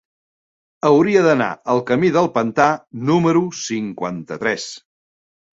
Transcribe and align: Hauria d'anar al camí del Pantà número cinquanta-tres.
Hauria 0.87 1.21
d'anar 1.27 1.49
al 1.75 1.83
camí 1.91 2.09
del 2.17 2.31
Pantà 2.39 2.67
número 3.11 3.47
cinquanta-tres. 3.61 4.67